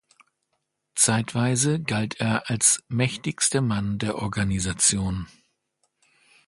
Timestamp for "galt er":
1.79-2.49